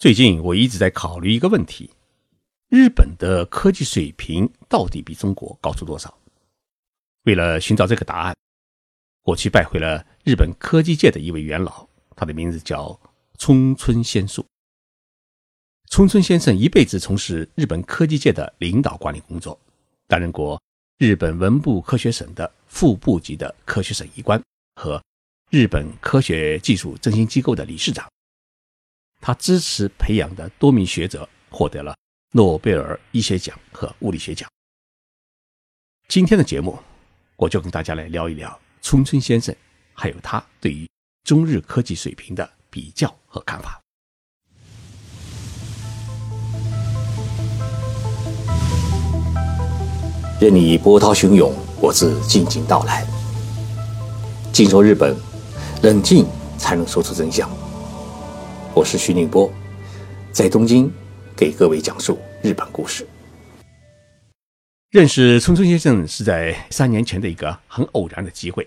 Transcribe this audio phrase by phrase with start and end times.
[0.00, 1.90] 最近我一直在考虑一个问题：
[2.70, 6.18] 日本的科技水平到底比中国高出多少？
[7.24, 8.34] 为了寻找这个答案，
[9.24, 11.86] 我去拜会了日本科技界的一位元老，
[12.16, 12.98] 他的名字叫
[13.36, 14.42] 冲村先树。
[15.90, 19.60] 冲村先生一辈子从事日本科技界的领导管理工作，
[20.08, 20.58] 担任过
[20.96, 24.42] 日本文部科学省的副部级的科学审议官
[24.76, 24.98] 和
[25.50, 28.10] 日本科学技术振兴机构的理事长。
[29.20, 31.94] 他支持培养的多名学者获得了
[32.32, 34.48] 诺贝尔医学奖和物理学奖。
[36.08, 36.78] 今天的节目，
[37.36, 39.54] 我就跟大家来聊一聊冲村先生，
[39.92, 40.88] 还有他对于
[41.22, 43.78] 中日科技水平的比较和看法。
[50.40, 53.06] 任你波涛汹涌，我自静静到来。
[54.50, 55.14] 静说日本，
[55.82, 56.26] 冷静
[56.56, 57.50] 才能说出真相。
[58.72, 59.52] 我是徐宁波，
[60.30, 60.88] 在东京
[61.36, 63.04] 给各位讲述日本故事。
[64.90, 68.66] 认识冲村先生是在三年前的一个很偶然的机会。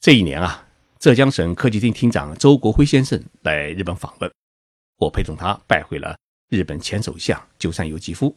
[0.00, 0.66] 这一年啊，
[0.98, 4.32] 浙江省科技厅厅长周国辉先生来日本访问，
[4.96, 6.16] 我陪同他拜会了
[6.48, 8.34] 日本前首相鸠山由纪夫。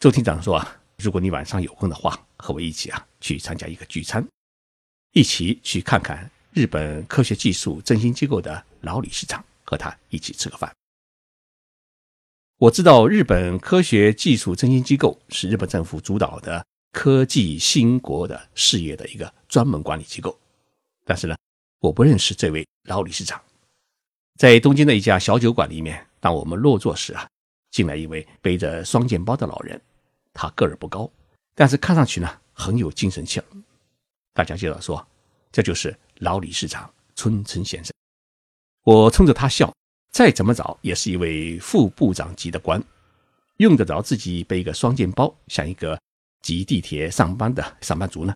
[0.00, 4.26] 周厅长说啊，如果你晚上有空的话，和我一起啊去参加一个聚餐，
[5.12, 6.28] 一起去看看。
[6.52, 10.72] 日本科学技术振兴机构的老理事长和他一起吃个饭。
[12.58, 20.38] 我知道日本科学技术振兴机构是日本政府主导的科技兴国的事业的一个专门管理机构，
[21.04, 21.36] 但是呢，
[21.80, 23.40] 我不认识这位老理事长。
[24.38, 27.28] 在东京的一家小酒馆里面，当我们落座时啊，
[27.70, 29.80] 进来一位背着双肩包的老人，
[30.32, 31.10] 他个儿不高，
[31.54, 33.46] 但是看上去呢很有精神气儿。
[34.32, 35.06] 大家介绍说，
[35.50, 35.96] 这就是。
[36.20, 37.92] 老理事长村村先生，
[38.84, 39.72] 我冲着他笑。
[40.10, 42.80] 再怎么找，也是一位副部长级的官，
[43.56, 46.00] 用得着自己背一个双肩包，像一个
[46.40, 48.32] 挤地铁上班的上班族呢？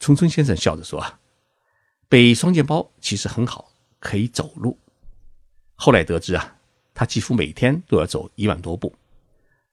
[0.00, 1.00] 村村先生笑着说：“，
[2.10, 3.70] 背双肩包其实很好，
[4.00, 4.76] 可以走路。
[5.76, 6.56] 后来得知啊，
[6.92, 8.92] 他几乎每天都要走一万多步，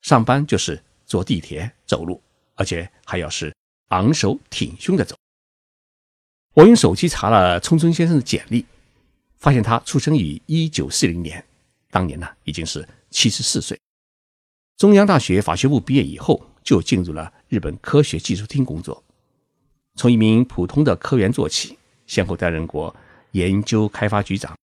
[0.04, 2.22] 上班就是坐地铁走路，
[2.54, 3.52] 而且还要是
[3.88, 5.18] 昂首挺胸的走。”
[6.54, 8.64] 我用手机查了冲村先生的简历，
[9.44, 11.44] 发现他出生于一九四零年，
[11.92, 13.78] 当年呢已经是七十四岁。
[14.78, 19.04] 中央大学法学部毕业以后，就进入了日本科学技术厅工作，
[19.96, 21.78] 从一名普通的科员做起，
[22.08, 22.96] 先后担任过
[23.32, 24.58] 研究开发局长、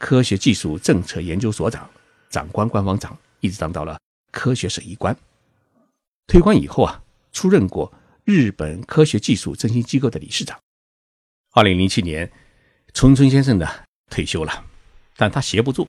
[0.00, 1.88] 科学技术政策研究所长、
[2.28, 3.96] 长官官方长，一直当到了
[4.32, 5.16] 科学审议官。
[6.26, 7.00] 退官以后啊，
[7.30, 7.92] 出任过
[8.24, 10.58] 日本科学技术振兴机构的理事长。
[11.52, 12.28] 二零零七年，
[12.92, 13.68] 冲村先生呢
[14.10, 14.64] 退休了，
[15.16, 15.86] 但他闲不住，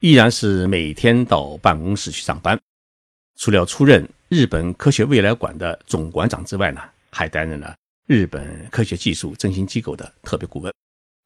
[0.00, 2.60] 依然是每天到办公室去上班。
[3.38, 6.80] 除了出任日本科学未来馆的总馆长之外呢，
[7.10, 7.76] 还担任了
[8.06, 10.72] 日本科学技术振兴机构的特别顾问。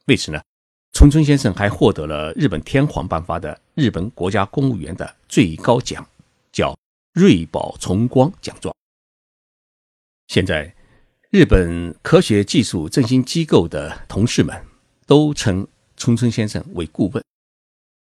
[0.07, 0.41] 为此呢，
[0.93, 6.07] 冲村先生还获得了日本天皇颁发的日本国家公务员的最高奖，
[6.53, 6.77] 叫
[7.13, 8.75] 瑞宝崇光奖状。
[10.29, 10.75] 现在。
[11.33, 14.67] 日本科学技术振兴机构的同事们
[15.07, 15.65] 都称
[16.01, 17.23] 冲村先生为顾问。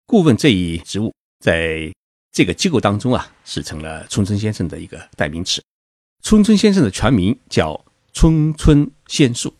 [0.05, 1.91] 顾问这一职务在
[2.31, 5.63] 这个机构当中啊，是成了冲村先生的一个代名词。
[6.21, 7.83] 冲村先生的全名叫
[8.13, 9.51] 冲村先树，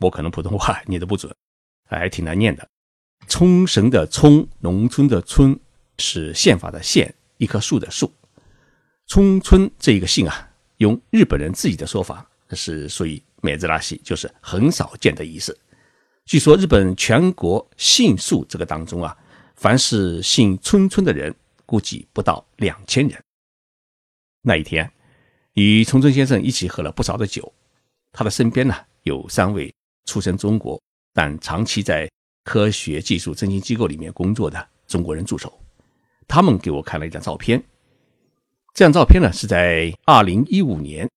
[0.00, 1.34] 我可能普通话念的不准，
[1.88, 2.68] 还挺难念的。
[3.26, 5.58] 冲绳的冲，农村的村，
[5.96, 8.12] 是宪法的宪，一棵树的树。
[9.06, 12.28] 冲村这一个姓啊，用日本人自己的说法。
[12.54, 15.58] 是属于美兹拉西，就是很少见的意思。
[16.24, 19.16] 据说日本全国姓数这个当中啊，
[19.56, 21.34] 凡是姓村村的人，
[21.66, 23.20] 估计不到两千人。
[24.40, 24.90] 那一天，
[25.54, 27.52] 与冲村先生一起喝了不少的酒。
[28.12, 29.74] 他的身边呢，有三位
[30.06, 30.80] 出身中国
[31.12, 32.08] 但长期在
[32.44, 35.52] 科学技术振兴机构里面工作的中国人助手。
[36.28, 37.62] 他们给我看了一张照片。
[38.74, 41.08] 这张照片呢，是在二零一五年。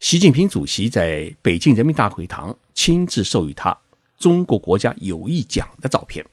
[0.00, 3.76] 习近平主席在北京人民大会堂亲自授予他
[4.18, 6.24] 中国国家友谊奖的照片。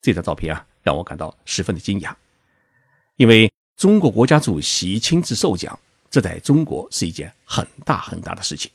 [0.00, 2.14] 这张照片啊，让我感到十分的惊讶，
[3.16, 5.78] 因为中国国家主席亲自授奖，
[6.08, 8.70] 这在中国是一件很大很大的事情。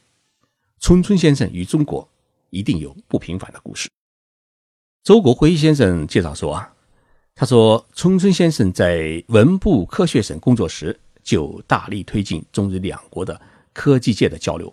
[0.80, 2.08] 冲村先生与中国
[2.50, 3.90] 一定有不平凡的故事。
[5.04, 6.74] 周国辉先生介绍说啊，
[7.34, 13.42] 他说冲村先生在文部科学省工作时，就大力推进中日两国的。
[13.74, 14.70] 科技界的交流，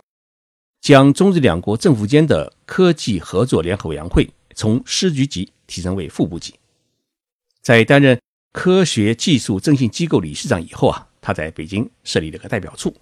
[0.81, 6.55] 将中日两国政府间的科技合作联合委员会从师局级提升为副部级，
[7.61, 8.21] 在担任
[8.53, 12.95] 科学技术振兴机构理事长以后啊，他在北京设立了个代表处，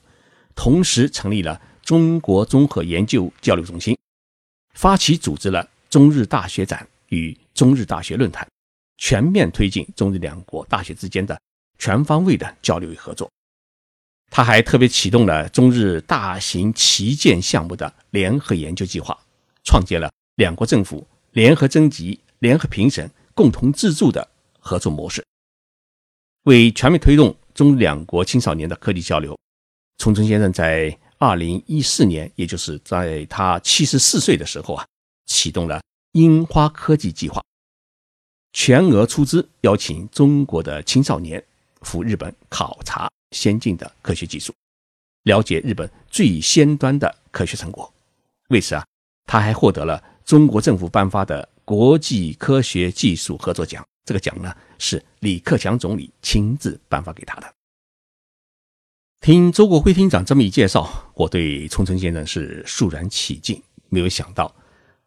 [0.54, 3.96] 同时成立了中国综合研究交流中心，
[4.74, 8.46] 发起组织了中日大学展与中日大学论坛，
[8.98, 11.40] 全面推进中日两国大学之间的
[11.78, 13.30] 全方位的交流与合作。
[14.30, 19.18] 他还特别启动了中日大型旗舰项目的联合研究计划，
[19.64, 24.28] 创建了两国政府联合征集、联合评审、共同资助的
[24.58, 25.24] 合作模式。
[26.42, 29.38] 为全面推动中两国青少年的科技交流，
[29.98, 34.86] 冲村先生在二零一四年，也就是在他七十四岁的时候啊，
[35.24, 35.80] 启动了
[36.12, 37.42] 樱花科技计划，
[38.52, 41.42] 全额出资邀请中国的青少年
[41.80, 43.10] 赴日本考察。
[43.36, 44.54] 先进的科学技术，
[45.24, 47.92] 了解日本最先端的科学成果。
[48.48, 48.84] 为此啊，
[49.26, 53.86] 他还获得了中国政府颁发的国际科学技术合作奖。
[54.04, 57.52] 这个奖呢，是李克强总理亲自颁发给他的。
[59.20, 63.60] 听周国辉厅长这么一介绍，我对冲村先生是肃然起敬。
[63.88, 64.54] 没有想到，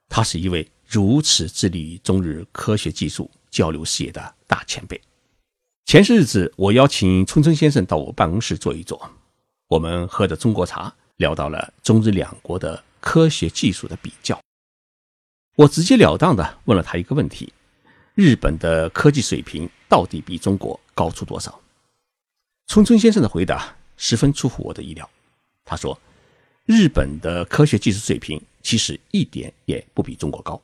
[0.10, 5.00] 他是一位如此致力于中日科学技术交流事业的大前辈。
[5.90, 9.10] 前些日子，我邀请春春先生到我办公室坐一坐，
[9.68, 14.40] 我们喝着中国茶，聊到了中日两国的科学技术的比较。
[15.56, 17.52] 我直截了当的问了他一个问题：
[18.14, 21.60] 日本的科技水平到底比中国高出多少？
[22.68, 25.10] 春春先生的回答十分出乎我的意料。
[25.66, 26.00] 他说
[26.68, 30.62] ：“日本的科学技术水平其实一点也不比中国高。”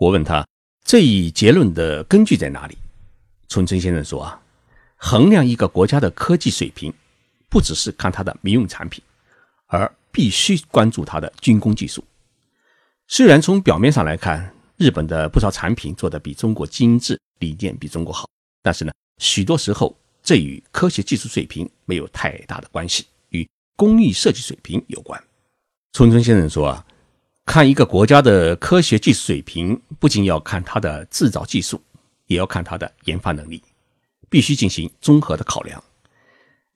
[0.00, 0.48] 我问他
[0.82, 2.78] 这一结论的根据在哪里？
[3.50, 4.40] 春春先生说：“啊，
[4.96, 6.94] 衡量一个国家的科技水平，
[7.48, 9.02] 不只是看它的民用产品，
[9.66, 12.02] 而必须关注它的军工技术。
[13.08, 18.28] 虽然从表面上来看，日本的不少产品做得比中国精致，理念比中国好，
[18.62, 23.44] 但是呢，许多时候这与科学技术水平没有太大的关系，与
[23.74, 25.20] 工艺设计水平有关。”
[25.92, 26.86] 春春先生说：“啊，
[27.46, 31.82] 看一个国家的科学技术水平，不仅要看它的制造技术。”
[32.30, 33.60] 也要看它的研发能力，
[34.28, 35.82] 必须进行综合的考量。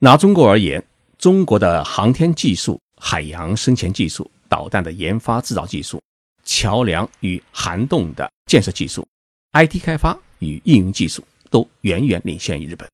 [0.01, 0.85] 拿中国而言，
[1.17, 6.03] 中国的航天技术、海洋深潜技术、导弹的研发制造技术、
[6.43, 9.07] 桥梁与涵洞的建设技术、
[9.53, 12.91] IT 开发与应用技术都远远领先于日本，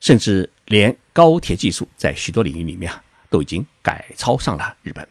[0.00, 3.00] 甚至连高铁技术在许多领域里面啊
[3.30, 5.06] 都已经赶超上了日本。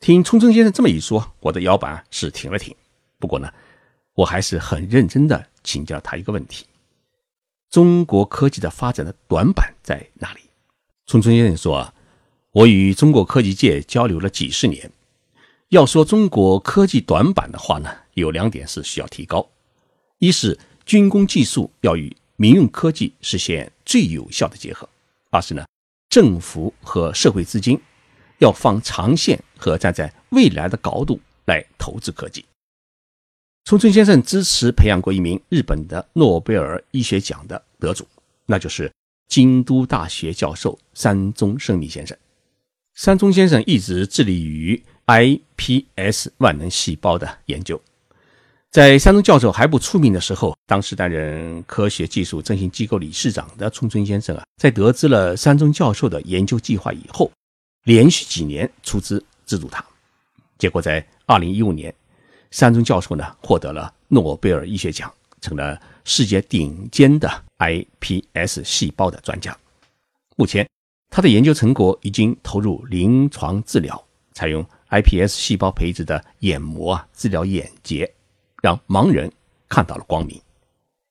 [0.00, 2.74] 听冲冲先生这么一说，我的腰板是挺了挺。
[3.18, 3.52] 不过呢，
[4.14, 5.46] 我还是很认真的。
[5.62, 6.66] 请教他一个问题：
[7.70, 10.40] 中国科技的发展的短板在哪里？
[11.06, 11.94] 冲冲先生说啊，
[12.52, 14.90] 我与中国科技界交流了几十年，
[15.68, 19.48] 要说中国科技短板的话呢，有两点是需要提高：
[20.18, 24.86] 一是军工技术要与民用科技实现最有效的结合；
[25.30, 25.64] 二是呢，
[26.08, 27.80] 政府和社会资金
[28.38, 32.44] 要放长线和站在未来的高度来投资科技。
[33.64, 38.06] 冲村先生支持培养过一名日本的诺贝尔医学奖的得主，
[38.44, 38.92] 那就是
[39.28, 42.16] 京都大学教授山中胜利先生。
[42.94, 47.80] 山中先生一直致力于 iPS 万能细胞的研究。
[48.70, 57.30] 在山中教授还不出名的时候，当时担任科学技术振兴机构理事长的冲村先生啊，在得知了山中教授的研究计划以后，
[57.84, 59.84] 连续几年出资资助他。
[60.58, 61.94] 结果在2015年。
[62.52, 67.26] 山中教授呢，获得了诺贝尔医学奖，成了世界顶尖的
[67.58, 69.56] iPS 细胞的专家。
[70.36, 70.68] 目前，
[71.08, 78.14] 他的研究成果已经投入临床治疗，采用 iPS 细胞培植的眼膜啊，治疗眼结，
[78.62, 79.32] 让盲人
[79.66, 80.38] 看到了光明。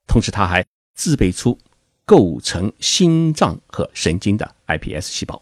[0.06, 1.58] 同时，他还自备出
[2.06, 5.42] 构成心脏和神经的 iPS 细胞，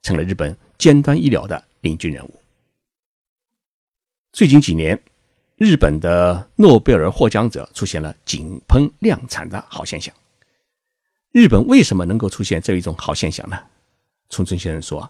[0.00, 2.34] 成了日本尖端医疗的领军人物。
[4.32, 4.98] 最近几年。
[5.56, 10.12] 日本的诺贝尔获奖者出现了井喷量产的好现象。
[11.30, 13.56] 日本为什么能够出现这一种好现象呢？
[14.30, 15.08] 冲村先生说：“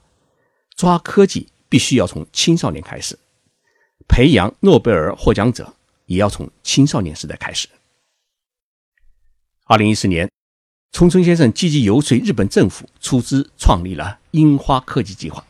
[0.76, 3.18] 抓科技必须要从青少年开始，
[4.06, 5.72] 培养诺贝尔获奖者
[6.06, 7.66] 也要从青少年时代开始。”
[9.64, 10.30] 二零一四年，
[10.92, 15.42] 冲村先生积极游说日本政府出资创立了樱花科技计划。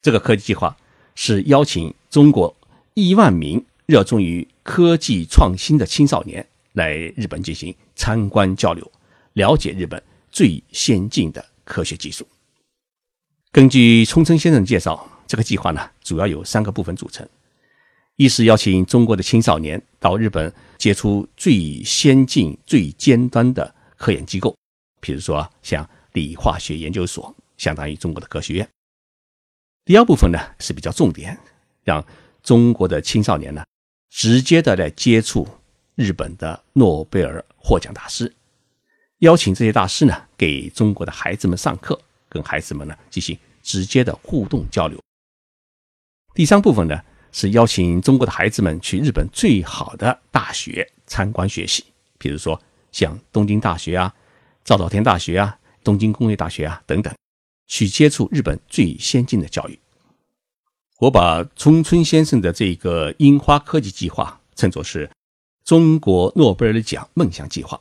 [0.00, 0.76] 这个科技计划
[1.14, 2.56] 是邀请中国
[2.94, 3.64] 亿万名。
[3.92, 8.90] 热衷于科技创新的青少年来日本进行参观交流，
[9.34, 12.26] 了解日本最先进的科学技术。
[13.50, 17.28] 根据冲村先生介绍，这个计划呢主要有三个部分组成：
[18.16, 24.56] 一是邀请中国的青少年到日本接触最先进、最尖端的科研机构，
[25.02, 28.66] 比如说像理化学研究所，相当于中国的科学院。
[29.84, 31.38] 第二部分呢是比较重点，
[31.84, 32.02] 让
[32.42, 33.62] 中国的青少年呢
[34.12, 35.48] 直接的来接触
[35.94, 38.30] 日本的诺贝尔获奖大师，
[39.20, 45.00] 邀请这些大师呢给中国的孩子们上课，跟孩子们呢进行直接的互动交流。
[46.34, 47.00] 第三部分呢
[47.32, 51.82] 是邀请中国的孩子们去日本最好的大学参观学习，
[52.18, 52.60] 比如说
[52.92, 54.14] 像东京大学啊、
[54.62, 57.12] 早稻田大学啊、东京工业大学啊等等。
[57.66, 59.78] 去接触日本最先进的教育。
[61.02, 65.10] 我把冲村先生的这个樱花科技计划称作是
[65.64, 67.80] 中国诺贝尔奖梦想计划，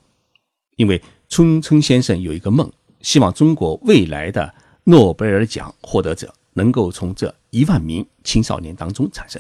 [0.76, 1.00] 因为
[1.30, 4.52] 冲村先生有一个梦，希望中国未来的
[4.86, 9.40] 诺贝尔奖获得者能够从这一万名青少年当中产生。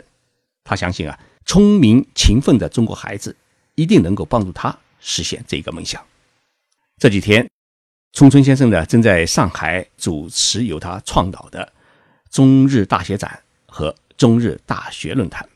[0.63, 3.35] 他相信啊，聪明勤奋的中国孩子
[3.73, 5.99] 一定能够帮助他实现这个梦想。
[6.99, 7.49] 这几天。
[8.13, 11.71] 冲村先生呢，正在上海主持由他创导的
[12.29, 15.47] 中日大学展和中日大学论坛。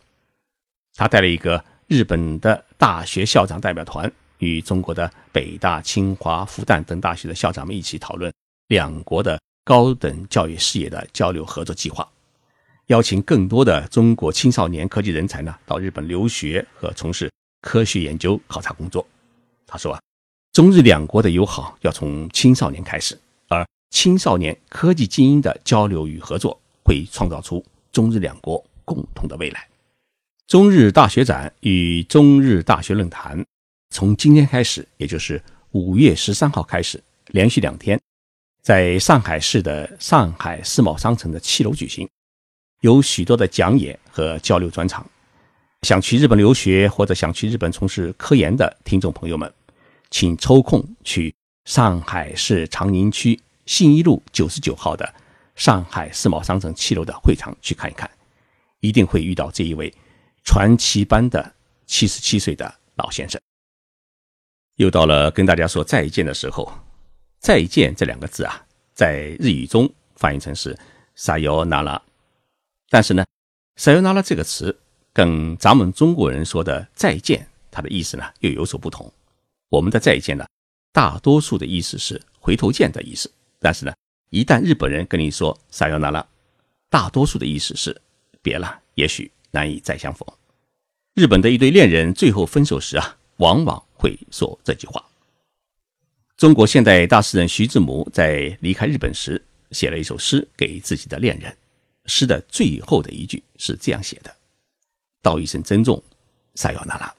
[0.96, 8.34] 他带了一个日本的大学校长代表团，与中国的北大、清华、复旦等大学的校长们一起讨论
[8.70, 12.08] 两国的高等教育事业的交流合作计划，
[12.88, 17.30] 邀请更多的中国青少年科技人才呢到日本留学和从事
[17.62, 19.06] 科学研究考察工作。
[19.68, 20.00] 他说啊。
[20.54, 23.20] 中日两国的友好要从青少年开始，
[23.50, 27.62] 而青少年科技精英的交流与合作会创造出
[27.96, 29.66] 中日两国共同的未来。
[30.48, 33.42] 中日大学展与中日大学论坛
[33.90, 37.98] 从今天开始，也就是五月十三号开始，连续两天，
[38.62, 42.06] 在上海市的上海世贸商城的七楼举行，
[42.82, 45.10] 有许多的讲演和交流专场。
[45.84, 49.50] 想去日本留学或者想去日本从事科研的听众朋友们。
[50.12, 51.34] 请抽空去
[51.66, 55.14] 上海市长宁区信一路九十九号的
[55.56, 58.10] 上海世贸商城七楼的会场去看一看，
[58.80, 59.94] 一定会遇到这一位
[60.44, 61.54] 传奇般的
[61.86, 63.40] 七十七岁的老先生。
[64.76, 66.72] 又到了跟大家说再见的时候，
[67.40, 70.78] 再见这两个字啊，在日语中翻译成是
[71.16, 72.02] “撒由那拉”，
[72.90, 73.26] 但是呢
[73.78, 74.78] ，“撒由那拉”这个词
[75.14, 79.10] 跟咱们中国人说的再见，它的意思呢又有所不同。
[79.70, 80.46] 我们的再见呢，
[80.92, 83.32] 大多数的意思是回头见的意思。
[83.60, 83.94] 但是呢，
[84.30, 86.26] 一旦日本人跟你说“撒由那拉”，
[86.90, 88.02] 大多数的意思是
[88.42, 90.28] 别了，也许难以再相逢。
[91.14, 95.04] 日本的一对恋人最后分手时啊，往往会说这句话。
[96.38, 99.42] 中国现代大诗人徐志摩在离开日本时
[99.72, 101.56] 写了一首诗给自己的恋人，
[102.06, 104.36] 诗的最后的一句是这样写的
[105.24, 106.04] ：“道一声珍重，
[106.56, 107.14] 撒由那拉。”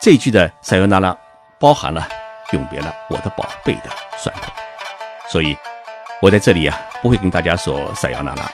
[0.00, 1.16] 这句的“撒由那拉”。
[1.60, 2.08] 包含了
[2.54, 4.52] 永别了我的宝贝的酸痛，
[5.30, 5.56] 所以，
[6.22, 8.48] 我在这里啊，不会跟大家说撒由那拉，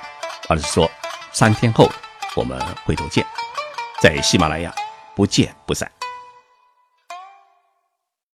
[0.48, 0.90] 而是说
[1.32, 1.86] 三天后
[2.34, 3.22] 我们回头见，
[4.00, 4.74] 在喜马拉雅
[5.14, 5.97] 不见不散。